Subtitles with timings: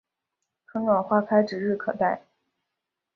[0.65, 2.23] 春暖花开指日可待